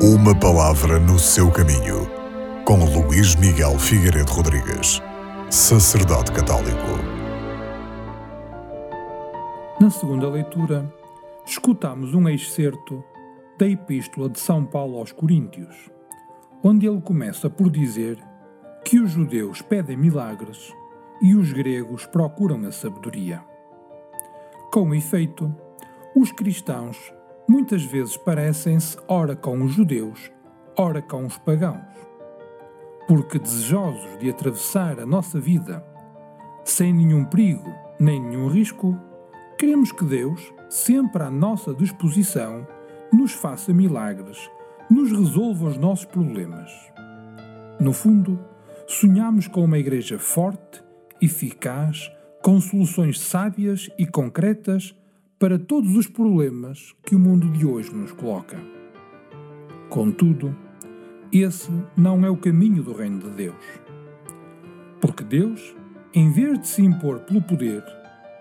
Uma 0.00 0.32
palavra 0.32 1.00
no 1.00 1.18
seu 1.18 1.50
caminho, 1.50 2.08
com 2.64 2.84
Luís 2.84 3.34
Miguel 3.34 3.76
Figueiredo 3.80 4.30
Rodrigues, 4.30 5.02
sacerdote 5.50 6.30
católico. 6.30 6.86
Na 9.80 9.90
segunda 9.90 10.28
leitura, 10.28 10.88
escutamos 11.44 12.14
um 12.14 12.28
excerto 12.28 13.02
da 13.58 13.66
Epístola 13.66 14.28
de 14.28 14.38
São 14.38 14.64
Paulo 14.64 14.98
aos 14.98 15.10
Coríntios, 15.10 15.90
onde 16.62 16.86
ele 16.86 17.00
começa 17.00 17.50
por 17.50 17.68
dizer 17.68 18.22
que 18.84 19.00
os 19.00 19.10
judeus 19.10 19.62
pedem 19.62 19.96
milagres 19.96 20.72
e 21.20 21.34
os 21.34 21.52
gregos 21.52 22.06
procuram 22.06 22.64
a 22.68 22.70
sabedoria. 22.70 23.42
Com 24.72 24.94
efeito, 24.94 25.52
os 26.14 26.30
cristãos 26.30 27.12
muitas 27.48 27.82
vezes 27.82 28.16
parecem-se 28.16 28.96
ora 29.08 29.34
com 29.34 29.62
os 29.62 29.72
judeus, 29.72 30.30
ora 30.76 31.02
com 31.02 31.24
os 31.24 31.38
pagãos. 31.38 31.82
Porque 33.06 33.38
desejosos 33.38 34.18
de 34.18 34.30
atravessar 34.30 35.00
a 35.00 35.06
nossa 35.06 35.40
vida 35.40 35.84
sem 36.64 36.92
nenhum 36.92 37.24
perigo 37.24 37.88
nem 37.98 38.20
nenhum 38.20 38.46
risco, 38.48 38.96
queremos 39.58 39.90
que 39.90 40.04
Deus, 40.04 40.52
sempre 40.68 41.22
à 41.22 41.30
nossa 41.30 41.74
disposição, 41.74 42.66
nos 43.12 43.32
faça 43.32 43.72
milagres, 43.72 44.38
nos 44.88 45.10
resolva 45.10 45.66
os 45.66 45.76
nossos 45.76 46.04
problemas. 46.04 46.70
No 47.80 47.92
fundo, 47.92 48.38
sonhamos 48.86 49.48
com 49.48 49.64
uma 49.64 49.78
igreja 49.78 50.18
forte, 50.18 50.82
eficaz, 51.20 52.10
com 52.42 52.60
soluções 52.60 53.20
sábias 53.20 53.90
e 53.98 54.06
concretas 54.06 54.94
para 55.38 55.56
todos 55.56 55.94
os 55.94 56.08
problemas 56.08 56.96
que 57.04 57.14
o 57.14 57.18
mundo 57.18 57.48
de 57.50 57.64
hoje 57.64 57.94
nos 57.94 58.10
coloca. 58.10 58.58
Contudo, 59.88 60.54
esse 61.32 61.70
não 61.96 62.24
é 62.24 62.30
o 62.30 62.36
caminho 62.36 62.82
do 62.82 62.92
Reino 62.92 63.20
de 63.20 63.30
Deus. 63.30 63.64
Porque 65.00 65.22
Deus, 65.22 65.76
em 66.12 66.32
vez 66.32 66.58
de 66.58 66.66
se 66.66 66.82
impor 66.82 67.20
pelo 67.20 67.40
poder, 67.40 67.84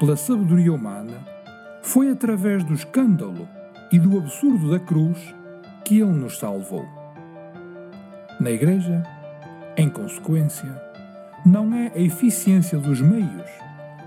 pela 0.00 0.16
sabedoria 0.16 0.72
humana, 0.72 1.24
foi 1.80 2.10
através 2.10 2.64
do 2.64 2.74
escândalo 2.74 3.48
e 3.92 3.98
do 3.98 4.18
absurdo 4.18 4.72
da 4.72 4.80
cruz 4.80 5.18
que 5.84 6.00
Ele 6.00 6.10
nos 6.10 6.38
salvou. 6.38 6.84
Na 8.40 8.50
Igreja, 8.50 9.04
em 9.76 9.88
consequência, 9.88 10.74
não 11.46 11.72
é 11.72 11.92
a 11.94 12.00
eficiência 12.00 12.78
dos 12.78 13.00
meios 13.00 13.48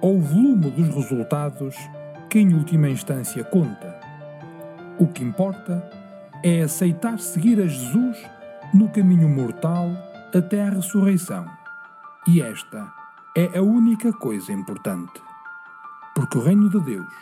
ou 0.00 0.18
o 0.18 0.22
volume 0.22 0.70
dos 0.70 0.94
resultados 0.94 1.74
que 2.28 2.38
em 2.38 2.54
última 2.54 2.88
instância 2.88 3.42
conta. 3.44 3.98
O 4.98 5.06
que 5.06 5.24
importa 5.24 5.88
é 6.44 6.62
aceitar 6.62 7.18
seguir 7.18 7.60
a 7.60 7.66
Jesus 7.66 8.18
no 8.74 8.88
caminho 8.90 9.28
mortal 9.28 9.88
até 10.34 10.62
à 10.62 10.70
ressurreição. 10.70 11.46
E 12.26 12.42
esta 12.42 12.92
é 13.36 13.58
a 13.58 13.62
única 13.62 14.12
coisa 14.12 14.52
importante. 14.52 15.22
Porque 16.14 16.36
o 16.36 16.42
reino 16.42 16.68
de 16.68 16.80
Deus, 16.80 17.12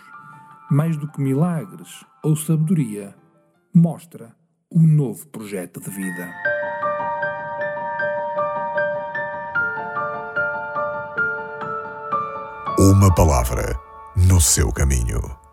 mais 0.71 0.97
do 0.97 1.07
que 1.07 1.21
milagres 1.21 2.05
ou 2.23 2.35
sabedoria, 2.35 3.15
mostra 3.73 4.35
um 4.73 4.87
novo 4.87 5.27
projeto 5.29 5.81
de 5.81 5.91
vida. 5.91 6.35
Uma 12.79 13.15
palavra 13.15 13.86
no 14.27 14.41
seu 14.41 14.73
caminho. 14.73 15.46